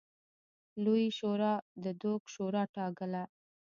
لویې 0.83 1.09
شورا 1.17 1.53
د 1.83 1.85
دوک 2.01 2.21
شورا 2.33 2.63
ټاکله. 2.75 3.23